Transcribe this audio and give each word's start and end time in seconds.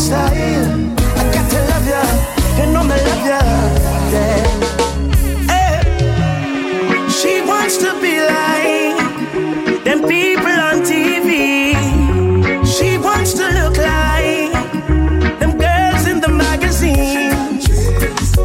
style. 0.00 0.32
I 0.32 1.24
got 1.34 1.46
to 1.52 1.60
love 1.70 1.86
ya, 1.92 2.02
know 2.72 2.84
me 2.84 2.96
love 3.06 3.24
ya. 3.30 3.40
Yeah. 4.14 4.40
Hey. 5.52 5.76
Eh. 5.76 7.08
She 7.18 7.42
wants 7.42 7.76
to 7.84 7.90
be 8.00 8.14
like 8.34 8.96
them 9.84 10.00
people 10.08 10.58
on 10.68 10.76
TV. 10.90 11.76
She 12.64 12.96
wants 12.96 13.34
to 13.34 13.46
look 13.58 13.76
like 13.76 14.52
them 15.38 15.52
girls 15.58 16.06
in 16.06 16.18
the 16.24 16.32
magazine. 16.32 17.60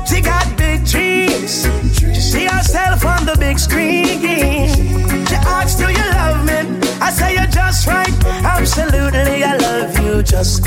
She 0.09 0.19
got 0.19 0.45
big 0.57 0.85
dreams. 0.85 1.63
She 1.97 2.19
see 2.31 2.45
herself 2.45 3.05
on 3.05 3.25
the 3.25 3.37
big 3.39 3.57
screen. 3.59 4.19
She 5.29 5.35
asks, 5.55 5.75
Do 5.79 5.87
you 5.87 6.05
love 6.19 6.43
me? 6.49 6.59
I 6.99 7.11
say 7.11 7.35
you're 7.35 7.53
just 7.61 7.87
right. 7.87 8.15
Absolutely, 8.43 9.43
I 9.43 9.55
love 9.55 9.97
you 9.99 10.21
just 10.21 10.65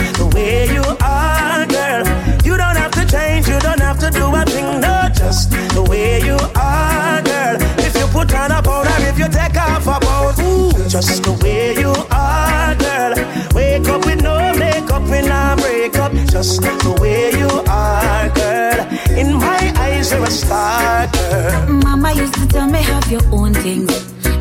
just 11.00 11.22
the 11.22 11.32
way 11.44 11.78
you 11.78 11.92
are, 12.10 12.74
girl. 12.74 13.14
Wake 13.54 13.88
up 13.88 14.04
with 14.04 14.20
no 14.20 14.52
makeup, 14.58 15.02
when 15.02 15.30
I 15.30 15.54
break 15.54 15.96
up, 15.96 16.12
just 16.26 16.60
the 16.60 16.96
way 17.00 17.30
you 17.38 17.48
are, 17.70 18.28
girl. 18.30 18.80
In 19.16 19.34
my 19.34 19.72
eyes, 19.76 20.10
you're 20.10 20.24
a 20.24 20.30
star, 20.30 21.06
girl. 21.06 21.72
Mama 21.84 22.12
used 22.14 22.34
to 22.34 22.46
tell 22.48 22.66
me 22.66 22.82
have 22.82 23.10
your 23.12 23.22
own 23.30 23.54
things. 23.54 23.94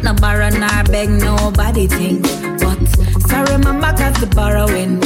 No 0.03 0.13
borrow 0.16 0.49
nor 0.49 0.83
beg 0.85 1.09
nobody 1.09 1.85
things. 1.85 2.27
But 2.63 2.80
sorry, 3.30 3.58
mama, 3.59 3.94
cause 3.95 4.19
the 4.19 4.27
borrowing. 4.35 5.03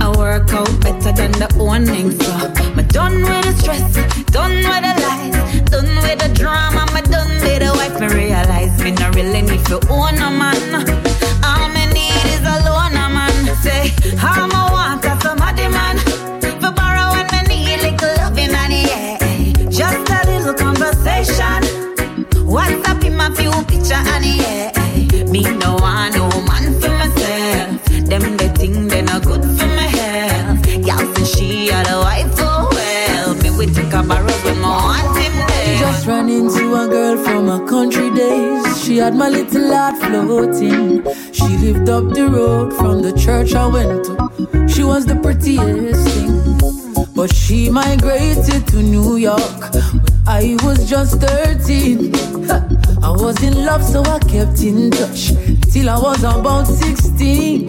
I 0.00 0.08
work 0.16 0.52
out 0.52 0.80
better 0.80 1.12
than 1.12 1.32
the 1.32 1.48
owning. 1.60 2.10
So, 2.10 2.32
I'm 2.32 2.86
done 2.88 3.22
with 3.22 3.44
the 3.44 3.52
stress, 3.60 3.94
me 8.88 8.94
not 8.94 9.14
really 9.14 9.42
need 9.42 9.64
to 9.66 9.78
own 9.90 10.18
a 10.18 10.30
man. 10.30 11.07
Had 39.08 39.16
my 39.16 39.28
little 39.30 39.72
heart 39.72 39.96
floating. 39.96 41.02
She 41.32 41.48
lived 41.64 41.88
up 41.88 42.12
the 42.12 42.28
road 42.28 42.74
from 42.74 43.00
the 43.00 43.12
church 43.12 43.54
I 43.54 43.66
went 43.66 44.04
to. 44.04 44.68
She 44.68 44.84
was 44.84 45.06
the 45.06 45.16
prettiest 45.16 46.04
thing. 46.12 46.34
But 47.14 47.34
she 47.34 47.70
migrated 47.70 48.66
to 48.68 48.76
New 48.76 49.16
York. 49.16 49.60
I 50.26 50.58
was 50.62 50.90
just 50.90 51.20
13. 51.22 52.14
I 53.02 53.10
was 53.10 53.42
in 53.42 53.64
love, 53.64 53.82
so 53.82 54.02
I 54.02 54.18
kept 54.18 54.60
in 54.60 54.90
touch 54.90 55.32
till 55.72 55.88
I 55.88 55.98
was 55.98 56.22
about 56.22 56.66
16. 56.66 57.66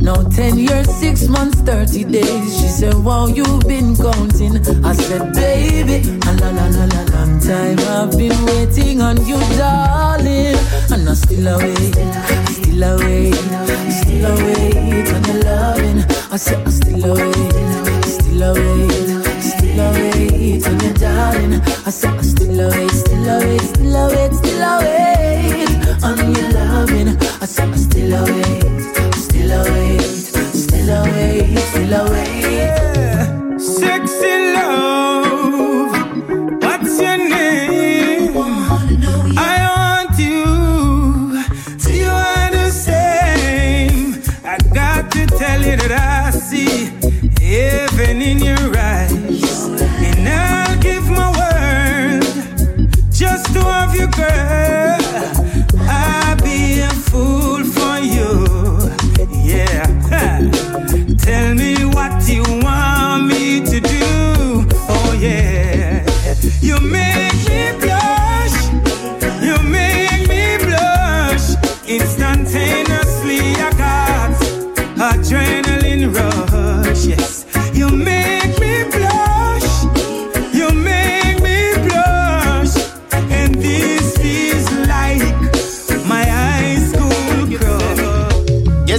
Now 0.00 0.20
10 0.36 0.58
years, 0.58 0.88
6 0.96 1.28
months, 1.28 1.60
30 1.60 2.04
days. 2.04 2.60
She 2.60 2.68
said, 2.68 2.94
Wow, 2.94 3.28
you've 3.28 3.66
been 3.66 3.96
counting. 3.96 4.56
I 4.84 4.92
said, 4.92 5.32
Baby, 5.32 6.20
ah, 6.24 6.36
la 6.40 6.50
la 6.50 6.66
la 6.68 6.84
la 6.84 7.04
long 7.14 7.23
time. 7.46 7.78
I've 7.80 8.10
been 8.16 8.36
waiting 8.46 9.00
on 9.02 9.16
you, 9.26 9.38
darling. 9.58 10.56
And 10.90 11.08
I 11.08 11.14
still 11.14 11.46
await, 11.48 11.94
still 12.48 12.82
await, 12.82 13.34
still 14.00 14.24
await 14.32 15.08
on 15.12 15.24
your 15.24 15.42
loving. 15.44 16.04
I 16.30 16.36
said, 16.36 16.60
I'm 16.64 16.70
still 16.70 17.04
await, 17.04 18.04
still 18.04 18.42
await, 18.42 19.42
still 19.42 19.80
await 19.80 20.66
on 20.66 20.80
your 20.80 20.94
darling. 20.94 21.60
I 21.86 21.90
said, 21.90 22.14
I'm 22.14 22.22
still 22.22 22.60
await, 22.60 22.90
still 22.90 23.28
await, 23.28 23.73
tell 45.38 45.60
you 45.62 45.76
that 45.76 45.92
I 45.92 46.30
see 46.30 46.86
heaven 47.40 48.22
in 48.22 48.38
your 48.38 48.76
eyes, 48.76 49.12
and 50.08 50.28
I'll 50.28 50.78
give 50.80 51.08
my 51.08 51.30
word 51.40 52.22
just 53.10 53.52
to 53.54 53.60
have 53.62 53.94
you, 53.94 54.08
girl. 54.08 54.83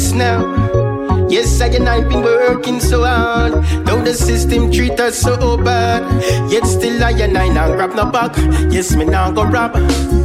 Yes, 0.05 0.13
now. 0.13 1.27
Yes, 1.29 1.59
I 1.61 1.67
and 1.69 1.89
I've 1.89 2.07
been 2.07 2.21
working 2.21 2.79
so 2.79 3.05
hard. 3.05 3.53
Though 3.87 4.03
the 4.03 4.13
system 4.13 4.71
treat 4.71 4.99
us 4.99 5.17
so 5.17 5.57
bad. 5.57 6.03
Yet 6.51 6.63
still 6.67 7.03
I 7.03 7.09
and 7.09 7.35
I 7.35 7.47
now 7.47 7.73
grab 7.73 7.95
no 7.95 8.05
back. 8.05 8.37
Yes, 8.71 8.95
me 8.95 9.05
now 9.05 9.31
go 9.31 9.45
rob. 9.45 9.73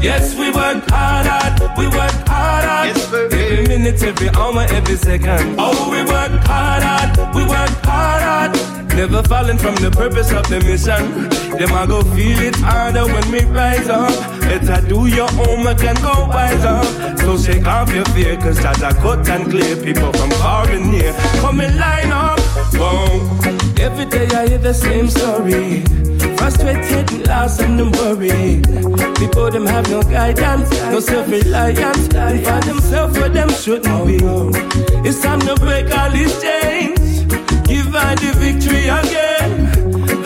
Yes, 0.03 0.35
we 0.37 0.51
work 0.51 0.85
hard, 0.91 1.27
hard. 1.27 1.79
we 1.79 1.87
work 1.87 2.13
hard, 2.29 2.65
hard. 2.65 2.89
Yes, 2.89 3.11
every 3.11 3.69
minute, 3.69 4.03
every 4.03 4.29
hour, 4.29 4.67
every 4.69 4.97
second. 4.97 5.57
Oh, 5.59 5.91
we 5.91 6.01
work 6.05 6.33
hard, 6.45 6.83
hard. 6.83 7.35
we 7.35 7.43
work 7.45 7.71
hard, 7.83 8.53
hard. 8.53 8.70
Never 9.01 9.23
falling 9.23 9.57
from 9.57 9.75
the 9.77 9.91
purpose 9.91 10.31
of 10.31 10.47
the 10.51 10.61
mission. 10.61 11.31
Them 11.57 11.73
I 11.73 11.87
go 11.87 12.03
feel 12.13 12.39
it 12.39 12.55
harder 12.57 13.07
when 13.07 13.25
we 13.33 13.41
rise 13.49 13.89
up. 13.89 14.13
Better 14.43 14.87
do 14.87 15.07
your 15.07 15.27
homework 15.41 15.83
and 15.83 15.97
go 16.03 16.29
wise 16.29 16.63
up. 16.67 16.85
So 17.21 17.39
shake 17.39 17.67
off 17.67 17.91
your 17.95 18.05
fear, 18.13 18.37
cause 18.37 18.61
that's 18.61 18.83
a 18.83 18.93
cut 19.01 19.27
and 19.27 19.49
clear. 19.49 19.75
People 19.77 20.13
from 20.13 20.31
far 20.33 20.69
and 20.69 20.93
near, 20.93 21.15
come 21.41 21.63
and 21.63 21.79
line 21.79 22.13
up. 22.13 22.39
Every 23.81 24.05
day 24.05 24.29
I 24.37 24.49
hear 24.49 24.59
the 24.59 24.75
same 24.75 25.09
story. 25.09 25.81
Frustrated, 26.37 27.27
lost 27.27 27.63
and 27.63 27.81
worry. 27.97 28.61
People 29.17 29.51
them 29.51 29.65
have 29.65 29.89
no 29.89 30.03
guidance, 30.03 30.71
no 30.93 31.01
self-reliance. 31.01 32.09
They 32.09 32.45
find 32.45 32.65
themselves 32.65 33.19
where 33.19 33.31
them 33.31 33.49
shouldn't 33.49 34.07
be. 34.07 34.19
It's 35.09 35.23
time 35.23 35.41
to 35.49 35.55
break 35.57 35.91
all 35.97 36.11
these 36.11 36.37
chains. 36.43 37.00
Give 37.71 37.87
her 37.87 38.15
the 38.17 38.33
victory 38.43 38.89
again. 38.89 39.51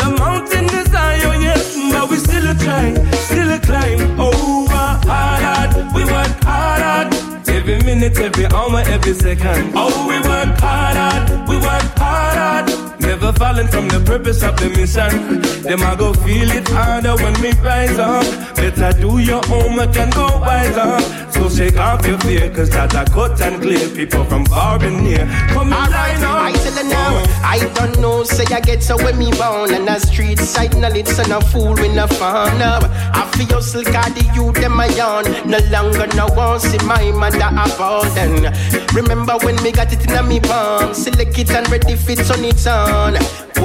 The 0.00 0.17
mountain 0.19 0.64
is 0.64 0.88
high, 0.88 1.20
yes, 1.43 1.76
but 1.93 2.08
we 2.08 2.17
still 2.17 2.49
a 2.49 2.55
climb, 2.55 2.96
still 3.12 3.52
a 3.52 3.58
climb 3.58 4.00
over 4.19 4.88
hard, 5.05 5.43
hard. 5.44 5.94
We 5.94 6.05
work 6.05 6.32
hard, 6.43 6.82
hard. 6.82 7.49
Every 7.49 7.82
minute, 7.82 8.19
every 8.19 8.46
hour, 8.46 8.81
every 8.87 9.12
second. 9.12 9.73
Oh, 9.75 10.08
we 10.08 10.17
work 10.26 10.58
hard, 10.58 10.96
hard. 10.96 11.49
We 11.49 11.56
work 11.56 11.88
hard, 12.00 12.67
hard. 12.67 13.00
Never 13.00 13.31
falling 13.35 13.69
from 13.69 13.88
the 13.88 14.00
purpose 14.00 14.43
of 14.43 14.56
the 14.56 14.70
mission. 14.70 15.43
Them 15.64 15.82
I 15.82 15.96
go 15.96 16.14
feel 16.14 16.50
it 16.50 16.67
harder 16.69 17.14
when 17.23 17.35
we 17.43 17.52
rise 17.61 17.99
up. 17.99 18.25
Better 18.56 18.99
do 18.99 19.19
your 19.19 19.43
homework 19.44 19.94
and 19.96 20.12
go 20.14 20.26
wise 20.41 20.76
up. 20.79 21.33
So 21.34 21.48
shake 21.48 21.76
off 21.76 22.06
your 22.06 22.16
fear, 22.20 22.48
cause 22.54 22.70
that 22.70 22.94
I 22.94 23.04
cut 23.06 23.40
and 23.40 23.60
clear 23.60 23.88
people 23.88 24.25
from 24.25 24.46
far 24.46 24.82
and 24.84 25.02
near. 25.02 25.26
Come 25.50 25.72
and 25.72 25.75
up. 25.75 25.90
I 25.90 26.52
tell 26.52 26.84
you 26.84 26.88
now, 26.88 27.25
I 27.42 27.58
don't 27.75 27.98
know, 28.00 28.22
say 28.22 28.44
I 28.54 28.60
get 28.60 28.84
so 28.84 28.96
when 28.96 29.19
me 29.19 29.32
born 29.32 29.75
and 29.75 29.88
a 29.88 29.98
street 29.98 30.38
side 30.38 30.76
knowledge 30.78 31.10
and 31.19 31.32
a 31.32 31.40
fool 31.40 31.75
when 31.75 31.98
I 31.98 32.06
found 32.06 32.62
up. 32.62 32.84
I 32.86 33.28
feel 33.36 33.60
so 33.60 33.82
got 33.82 34.14
the 34.14 34.22
youth 34.34 34.54
them 34.54 34.78
a 34.78 34.86
yawn. 34.94 35.25
No 35.50 35.58
longer 35.75 36.06
no 36.14 36.28
one 36.28 36.60
see 36.60 36.78
my 36.86 37.10
mother 37.10 37.50
abandon. 37.50 38.52
Remember 38.94 39.36
when 39.42 39.60
me 39.62 39.72
got 39.72 39.92
it 39.92 40.08
in 40.08 40.28
me 40.28 40.38
palm, 40.38 40.94
select 40.94 41.36
it 41.36 41.50
and 41.50 41.69
ready 41.69 41.96
fit 41.96 42.31
on 42.31 42.44
its 42.44 42.64
own. 42.66 43.16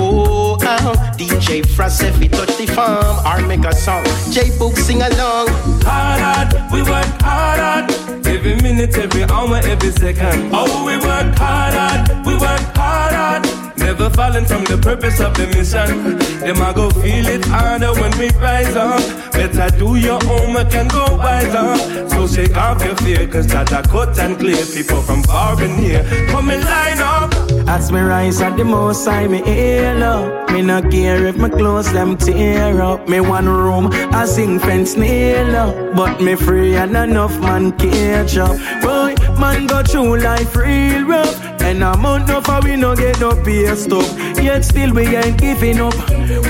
Oh, 0.02 0.58
uh, 0.62 0.80
oh, 0.82 1.14
DJ 1.18 1.66
Frost 1.66 2.04
if 2.04 2.16
he 2.18 2.30
touch 2.30 2.58
the 2.58 2.68
farm 2.68 3.20
or 3.26 3.46
make 3.48 3.66
a 3.66 3.76
song. 3.76 4.04
J 4.32 4.58
Book 4.58 4.78
sing 4.78 5.02
along. 5.02 5.48
Hard, 5.84 6.22
hard, 6.22 6.72
we 6.72 6.82
work 6.84 7.06
hard, 7.22 7.59
hard. 7.60 7.92
Every 8.26 8.56
minute, 8.56 8.98
every 8.98 9.24
hour, 9.24 9.58
every 9.58 9.92
second. 9.92 10.52
Oh, 10.54 10.86
we 10.86 10.96
work 10.98 11.36
hard, 11.38 11.74
hard, 11.74 12.26
we 12.26 12.34
work 12.34 12.66
hard, 12.76 13.14
hard. 13.14 13.78
Never 13.78 14.10
falling 14.12 14.46
from 14.46 14.64
the 14.66 14.78
purpose 14.78 15.20
of 15.20 15.34
the 15.36 15.48
mission. 15.48 16.20
Them 16.40 16.62
I 16.62 16.74
go 16.74 16.90
feel 17.02 17.28
it 17.28 17.44
harder 17.46 17.92
when 17.94 18.18
we 18.20 18.30
rise 18.38 18.76
up. 18.76 19.02
Better 19.34 19.70
do 19.78 19.96
your 19.96 20.20
homework 20.24 20.74
and 20.74 20.90
go 20.92 21.06
wise 21.18 21.54
up. 21.56 22.10
So 22.12 22.28
shake 22.28 22.56
off 22.56 22.84
your 22.84 22.96
fear, 22.98 23.28
cause 23.28 23.48
that 23.48 23.72
I 23.74 23.82
cut 23.82 24.18
and 24.20 24.38
clear 24.38 24.64
people 24.66 25.02
from 25.02 25.24
far 25.24 25.62
and 25.62 25.76
near. 25.82 26.04
Come 26.30 26.50
and 26.50 26.64
line 26.64 27.00
up. 27.00 27.49
As 27.70 27.92
me 27.92 28.00
rise 28.00 28.42
at 28.42 28.58
the 28.58 28.66
most 28.66 29.08
I 29.08 29.28
me 29.28 29.44
hail 29.44 30.04
up. 30.04 30.50
Me 30.50 30.64
not 30.64 30.90
care 30.90 31.28
if 31.28 31.38
my 31.38 31.50
clothes 31.50 31.94
them 31.94 32.18
tear 32.18 32.82
up. 32.82 33.08
Me 33.08 33.20
one 33.20 33.48
room, 33.48 33.90
I 34.12 34.26
sing 34.26 34.58
fence 34.58 34.96
nail 34.98 35.56
up. 35.56 35.96
But 35.96 36.20
me 36.20 36.34
free 36.34 36.76
and 36.76 36.98
enough 36.98 37.40
man 37.40 37.72
catch 37.74 38.38
up. 38.38 38.58
Boy, 38.82 39.14
man 39.40 39.68
go 39.68 39.84
through 39.84 40.18
life 40.18 40.56
real 40.56 41.06
rough. 41.06 41.49
And 41.70 41.84
a 41.84 41.96
month 41.96 42.28
no 42.28 42.42
for 42.42 42.60
we 42.64 42.76
no 42.76 42.96
get 42.96 43.20
no 43.20 43.30
pay 43.44 43.76
stop. 43.76 44.04
Yet 44.42 44.66
still 44.66 44.92
we 44.92 45.16
ain't 45.16 45.38
giving 45.38 45.80
up. 45.80 45.94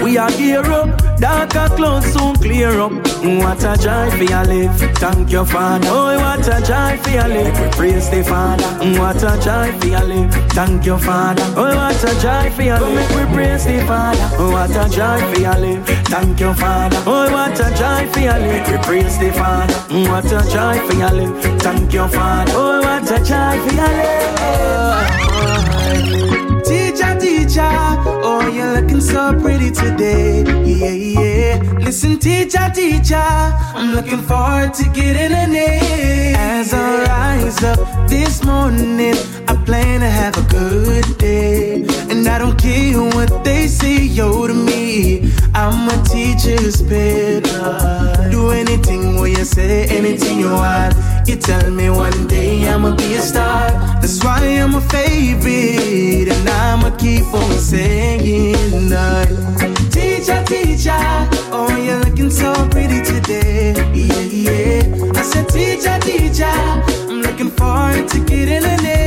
We 0.02 0.18
are 0.18 0.32
gear 0.32 0.64
up. 0.72 0.98
Darker 1.18 1.68
clouds 1.76 2.14
soon 2.14 2.36
clear 2.36 2.80
up. 2.80 2.94
What 3.44 3.62
a 3.66 3.76
joy 3.76 4.10
for 4.12 4.24
your 4.24 4.46
live. 4.46 4.80
Thank 4.98 5.30
your 5.30 5.46
father. 5.46 5.90
Oh, 5.92 6.18
what 6.18 6.48
a 6.48 6.66
joy 6.66 6.96
for 7.04 7.10
your 7.10 7.28
live. 7.28 7.60
We 7.60 7.70
praise 7.72 8.10
the 8.10 8.24
father. 8.24 8.64
What 8.98 9.22
a 9.22 9.36
joy 9.44 9.78
for 9.80 9.88
your 9.88 10.06
live. 10.06 10.34
Thank 10.54 10.86
your 10.86 10.98
father. 10.98 11.44
Oh, 11.58 11.76
what 11.76 12.02
a 12.02 12.22
joy 12.22 12.50
for 12.56 12.62
your 12.62 12.80
live. 12.80 13.10
We 13.14 13.36
praise 13.36 13.66
the 13.66 13.86
father. 13.86 14.24
What 14.54 14.72
a 14.72 14.90
joy 14.90 15.20
for 15.34 15.42
your 15.42 15.56
live. 15.56 15.86
Thank 16.08 16.40
your 16.40 16.54
father. 16.54 17.04
Oh, 17.06 17.30
what 17.30 17.60
a 17.60 17.70
joy 17.76 18.10
for 18.14 18.20
your 18.22 18.40
live. 18.40 18.72
We 18.72 18.78
praise 18.88 19.18
the 19.20 19.34
father. 19.34 19.76
What 20.10 20.32
a 20.32 20.50
joy 20.50 20.80
for 20.88 20.96
your 20.96 21.12
live. 21.12 21.62
Thank 21.62 21.92
your 21.92 22.08
father. 22.08 22.54
Oh, 22.56 22.80
what 22.80 23.12
a 23.12 23.18
joy 23.18 23.68
for 23.68 23.76
your 23.76 23.86
live. 23.86 24.89
Teacher, 32.20 32.70
teacher, 32.74 33.16
I'm 33.16 33.96
looking 33.96 34.22
forward 34.22 34.74
to 34.76 34.84
getting 34.90 35.36
an 35.36 35.56
A. 35.56 36.34
As 36.38 36.74
I 36.74 37.04
rise 37.06 37.64
up 37.64 38.10
this 38.10 38.44
morning, 38.44 39.16
I 39.48 39.56
plan 39.66 40.02
to 40.02 40.10
have 40.10 40.38
a 40.38 40.44
good 40.50 41.18
day. 41.18 41.86
And 42.10 42.28
I 42.28 42.40
don't 42.40 42.58
care 42.58 43.00
what 43.16 43.44
they 43.44 43.68
say, 43.68 44.04
yo, 44.04 44.48
to 44.48 44.54
me. 44.54 45.32
I'm 45.54 45.90
a 45.90 46.04
teacher's 46.04 46.82
pet. 46.82 47.99
Say, 49.50 49.86
anything 49.86 50.40
you 50.40 50.52
want. 50.52 50.96
You 51.28 51.36
tell 51.36 51.70
me 51.72 51.90
one 51.90 52.28
day 52.28 52.68
I'ma 52.70 52.96
be 52.96 53.16
a 53.16 53.22
star. 53.22 53.72
That's 54.02 54.24
why 54.24 54.40
I'm 54.62 54.76
a 54.76 54.82
favorite, 54.82 56.30
and 56.36 56.50
I'ma 56.50 56.90
keep 56.98 57.26
on 57.34 57.52
singing. 57.60 58.56
Teacher, 59.92 60.44
teacher, 60.46 61.02
oh 61.52 61.70
you're 61.86 62.00
looking 62.06 62.30
so 62.30 62.54
pretty 62.70 63.02
today. 63.04 63.74
Yeah, 63.94 64.20
yeah. 64.46 65.20
I 65.20 65.24
said, 65.24 65.48
teacher, 65.50 65.98
teacher, 66.02 66.56
I'm 67.10 67.22
looking 67.22 67.52
forward 67.52 68.08
to 68.10 68.20
getting 68.26 68.64
an 68.64 68.86
A. 68.86 68.98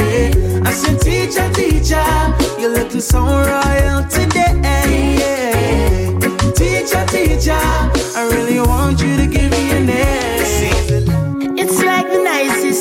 Yeah. 0.00 0.68
I 0.68 0.72
said, 0.72 1.00
teacher, 1.00 1.48
teacher, 1.52 2.06
you're 2.60 2.74
looking 2.78 3.00
so 3.00 3.20
royal 3.20 4.04
today. 4.08 4.54
Yeah. 5.20 6.18
Teacher, 6.60 7.04
teacher, 7.14 7.62
I 8.18 8.28
really 8.32 8.60
want 8.60 9.00
you 9.00 9.16
to 9.16 9.26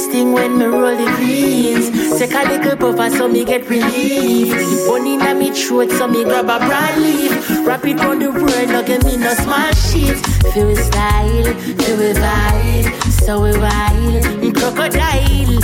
nicest 0.06 0.12
thing 0.12 0.34
when 0.34 0.58
me 0.58 0.66
roll 0.66 0.96
the 0.96 1.06
greens. 1.16 1.90
Take 2.18 2.34
a 2.34 2.44
little 2.48 2.94
puff 2.94 3.12
so 3.14 3.28
me 3.28 3.46
get 3.46 3.70
relief. 3.70 4.54
Bun 4.88 5.06
inna 5.08 5.36
me 5.36 5.52
throat 5.52 5.92
so 5.92 6.08
me 6.08 6.24
grab 6.24 6.46
a 6.46 6.60
broad 6.66 6.98
leaf. 6.98 7.50
Wrap 7.66 7.86
it 7.86 8.00
round 8.00 8.22
the 8.22 8.32
world, 8.32 8.70
no 8.70 8.84
give 8.84 9.04
me 9.04 9.18
no 9.18 9.34
small 9.34 9.72
shit. 9.74 10.18
Feel 10.54 10.68
we 10.68 10.76
style, 10.76 11.54
feel 11.80 11.98
we 11.98 12.14
vibe, 12.14 12.94
so 13.12 13.42
we 13.42 13.52
wild, 13.58 14.56
crocodile. 14.56 15.60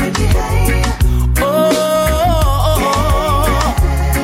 Oh, 1.44 1.72
oh, 1.74 2.88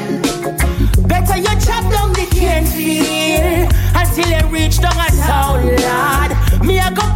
oh, 0.04 1.02
better 1.08 1.38
you 1.38 1.56
chop 1.66 1.84
down 1.92 2.14
the 2.14 2.28
cane 2.32 2.66
field 2.66 3.74
until 3.96 4.30
you 4.30 4.48
reach 4.54 4.80
down 4.80 4.94
a 4.94 5.10
town, 5.26 5.66
lad. 5.78 6.32
Me 6.66 6.80
I 6.80 6.92
go 6.94 7.07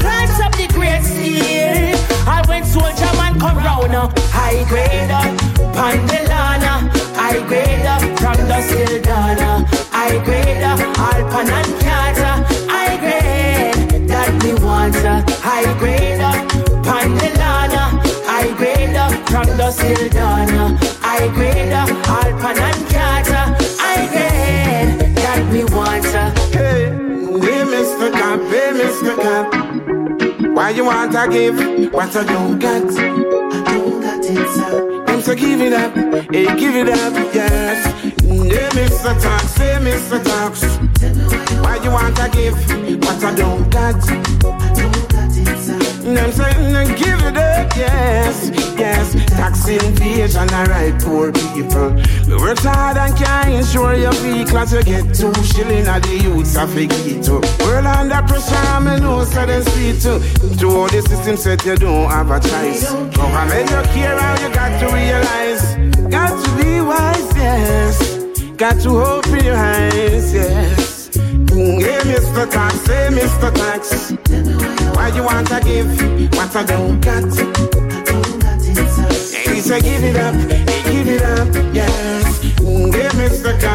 High 4.09 4.63
grade 4.69 5.11
up, 5.11 5.29
Pandelana. 5.75 6.73
High 7.15 7.41
grade 7.47 7.85
up 7.85 8.01
from 8.19 8.37
the 8.49 8.59
Sildana. 8.69 9.65
High 9.91 10.17
grade 10.25 10.63
up, 10.63 10.79
Alpan 10.97 11.49
and 11.49 11.73
Kata. 11.85 12.31
High 12.71 12.97
grade 12.97 14.07
that 14.09 14.31
me 14.43 14.53
want. 14.65 14.95
uh. 15.05 15.21
High 15.45 15.77
grade 15.77 16.19
up, 16.19 16.35
Pandelana. 16.87 17.83
High 18.25 18.51
grade 18.57 18.95
up 18.95 19.13
from 19.29 19.47
the 19.57 19.69
Sildana. 19.77 20.77
High 21.01 21.27
grade 21.35 21.73
up, 21.73 21.89
Alpan 22.17 22.57
and 22.57 22.81
Kata. 22.89 23.41
High 23.77 24.07
grade 24.13 25.15
that 25.15 25.41
me 25.53 25.63
want. 25.65 26.05
uh. 26.07 26.31
Hey, 26.57 26.89
hey, 27.45 27.63
Mr. 27.73 28.11
Cop, 28.11 28.39
hey, 28.49 28.71
Mr. 28.81 29.15
Cop. 29.23 30.55
Why 30.55 30.71
you 30.71 30.85
want 30.85 31.11
to 31.13 31.27
give 31.31 31.93
what 31.93 32.15
I 32.15 32.23
don't 32.23 32.59
got? 32.59 33.30
Sir. 34.35 35.03
I'm 35.07 35.21
so 35.21 35.35
give 35.35 35.59
it 35.59 35.73
up, 35.73 35.93
hey, 36.33 36.45
give 36.57 36.75
it 36.75 36.87
up, 36.87 37.13
yes. 37.33 37.85
Hey, 38.01 38.69
Mr. 38.79 39.21
Tax, 39.21 39.57
hey, 39.57 39.77
Mr. 39.81 40.23
Tax. 40.23 40.63
Why 41.61 41.75
you 41.83 41.91
want 41.91 42.15
to 42.15 42.29
give 42.29 42.55
what 43.03 43.23
I 43.23 43.35
don't 43.35 43.69
got? 43.69 44.20
Tax 49.61 49.85
invasion, 49.85 50.49
alright, 50.49 50.99
poor 51.01 51.31
people. 51.31 51.93
We 52.27 52.35
work 52.35 52.57
hard 52.59 52.97
and 52.97 53.15
can't 53.15 53.49
insure 53.49 53.93
your 53.93 54.13
vehicle 54.13 54.65
to 54.65 54.83
get 54.83 55.13
two 55.13 55.33
shilling 55.43 55.85
at 55.85 56.01
the 56.03 56.17
youths 56.17 56.55
of 56.55 56.75
a 56.75 56.87
ghetto. 56.87 57.41
World 57.63 57.85
under 57.85 58.21
pressure, 58.23 58.55
I 58.55 58.99
know 58.99 59.23
so 59.23 59.45
them 59.45 59.61
speed 59.63 60.01
too. 60.01 60.19
To 60.57 60.67
all 60.69 60.87
the 60.87 61.01
system 61.07 61.37
said 61.37 61.63
you 61.63 61.75
don't 61.75 62.09
have 62.09 62.31
a 62.31 62.39
choice. 62.39 62.91
Government 62.91 63.69
you 63.69 63.81
care 63.93 64.17
how 64.19 64.41
you 64.41 64.53
got 64.53 64.79
to 64.79 64.85
realize. 64.95 65.75
Got 66.09 66.43
to 66.43 66.57
be 66.57 66.81
wise, 66.81 67.35
yes. 67.35 68.33
Got 68.55 68.81
to 68.81 68.89
open 68.89 69.45
your 69.45 69.55
eyes, 69.55 70.33
yes. 70.33 71.09
Mm, 71.09 71.81
hey, 71.81 71.99
Mr. 72.11 72.49
Tax, 72.49 72.87
hey, 72.87 73.09
Mr. 73.11 73.53
Tax. 73.53 74.11
Why 74.95 75.09
you 75.09 75.23
want 75.23 75.47
to 75.47 75.61
give 75.63 76.31
what 76.33 76.55
I 76.55 76.63
don't 76.63 76.99
got? 76.99 77.80
Say 79.61 79.79
give 79.79 80.03
it 80.03 80.15
up, 80.17 80.33
give 80.89 81.07
it 81.07 81.21
up, 81.21 81.47
yes. 81.71 82.41
Hey, 82.41 83.09
Mr. 83.13 83.53
Cop, 83.61 83.70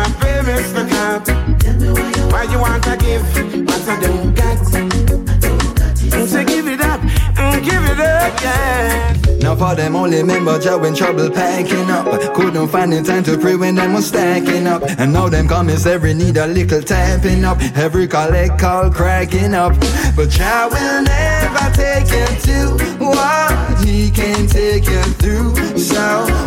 only 10.07 10.23
member 10.23 10.57
Joe 10.61 10.85
in 10.85 10.95
trouble 10.95 11.29
packing 11.31 11.91
up. 11.91 12.07
Couldn't 12.35 12.69
find 12.69 12.93
the 12.93 13.03
time 13.03 13.25
to 13.25 13.37
pray 13.37 13.57
when 13.57 13.75
them 13.75 13.93
was 13.93 14.07
stacking 14.07 14.67
up. 14.69 14.83
And 14.99 15.13
now 15.13 15.29
them 15.29 15.49
commissary 15.49 16.15
need 16.15 16.37
a 16.37 16.47
little 16.47 16.81
tapping 16.81 17.45
up. 17.45 17.59
Every 17.75 18.07
collect 18.07 18.57
call 18.57 18.89
cracking 18.89 19.53
up. 19.53 19.73
But 20.15 20.29
Jah 20.31 20.69
will 20.71 21.03
never 21.03 21.67
take 21.75 22.09
you 22.17 22.27
to 22.47 22.59
what 23.05 23.85
he 23.85 24.11
can 24.13 24.47
take 24.47 24.87
you 24.87 25.03
through. 25.21 25.57
So 25.77 26.05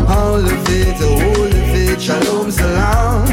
all 0.07 0.39
of 0.39 0.69
it, 0.69 1.01
all 1.01 1.43
of 1.43 1.75
it, 1.83 2.01
shalom 2.01 2.51
salam 2.51 3.27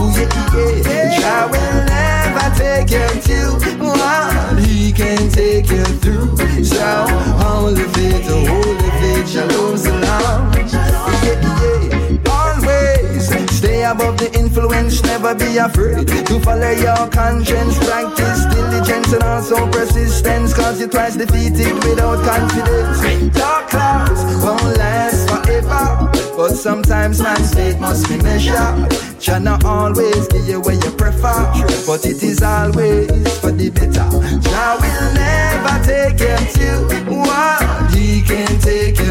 Ooh, 0.00 0.10
yeah, 0.10 0.90
yeah. 0.90 1.20
Jah 1.20 1.48
will 1.52 1.78
never 1.86 2.48
take 2.58 2.90
you 2.90 3.06
to 3.28 3.38
what 3.78 4.58
he 4.58 4.92
can 4.92 5.30
take 5.30 5.70
you 5.70 5.84
through. 6.02 6.64
So 6.64 7.28
Shalom, 9.38 9.76
salam. 9.76 10.52
Yeah, 10.52 11.30
yeah. 11.30 12.18
Always 12.26 13.28
stay 13.56 13.84
above 13.84 14.18
the 14.18 14.28
influence, 14.34 15.00
never 15.04 15.32
be 15.36 15.58
afraid 15.58 16.08
to 16.08 16.40
follow 16.40 16.72
your 16.72 17.06
conscience. 17.10 17.78
Practice 17.86 18.46
diligence 18.52 19.12
and 19.12 19.22
also 19.22 19.70
persistence, 19.70 20.52
cause 20.52 20.80
you 20.80 20.88
twice 20.88 21.14
defeated 21.14 21.72
without 21.84 22.18
confidence. 22.24 23.36
Dark 23.36 23.68
clouds 23.68 24.20
won't 24.42 24.76
last 24.76 25.30
forever, 25.30 26.10
but 26.36 26.56
sometimes 26.56 27.20
my 27.20 27.36
fate 27.54 27.78
must 27.78 28.08
be 28.08 28.16
measured. 28.16 28.90
Jah 29.20 29.38
not 29.38 29.64
always 29.64 30.26
give 30.26 30.48
you 30.48 30.58
what 30.60 30.84
you 30.84 30.90
prefer, 30.90 31.52
but 31.86 32.04
it 32.04 32.24
is 32.24 32.42
always 32.42 33.38
for 33.38 33.52
the 33.52 33.70
better. 33.70 34.08
Jah 34.50 34.78
will 34.82 35.14
never 35.14 35.78
take 35.86 36.18
you 36.18 36.36
to 36.58 37.14
what 37.14 37.94
he 37.94 38.20
can 38.22 38.58
take 38.60 38.98
you 38.98 39.07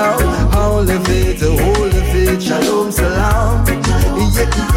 now. 0.00 0.58
All 0.58 0.78
of 0.80 1.08
it, 1.08 1.42
all 1.42 1.84
of 1.84 2.14
it, 2.14 2.42
shalom, 2.42 2.90
salam. 2.90 3.66
Yeah. 4.34 4.69